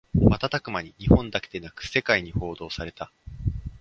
[0.15, 3.11] 瞬く間に日本だけでなく世界に報道された